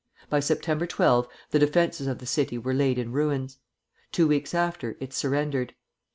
By 0.31 0.39
September 0.39 0.87
12 0.87 1.27
the 1.51 1.59
defences 1.59 2.07
of 2.07 2.17
the 2.17 2.25
city 2.25 2.57
were 2.57 2.73
laid 2.73 2.97
in 2.97 3.11
ruins. 3.11 3.59
Two 4.11 4.27
weeks 4.27 4.55
after, 4.55 4.97
it 4.99 5.13
surrendered. 5.13 5.75